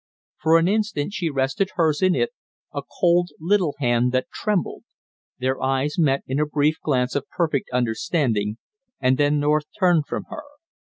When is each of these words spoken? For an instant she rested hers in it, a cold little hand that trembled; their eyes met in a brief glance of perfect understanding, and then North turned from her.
For 0.41 0.57
an 0.57 0.67
instant 0.67 1.13
she 1.13 1.29
rested 1.29 1.73
hers 1.75 2.01
in 2.01 2.15
it, 2.15 2.31
a 2.73 2.81
cold 2.99 3.29
little 3.39 3.75
hand 3.77 4.11
that 4.13 4.31
trembled; 4.33 4.83
their 5.37 5.61
eyes 5.61 5.99
met 5.99 6.23
in 6.25 6.39
a 6.39 6.45
brief 6.47 6.77
glance 6.81 7.13
of 7.13 7.29
perfect 7.29 7.69
understanding, 7.71 8.57
and 8.99 9.19
then 9.19 9.39
North 9.39 9.65
turned 9.79 10.07
from 10.07 10.23
her. 10.31 10.41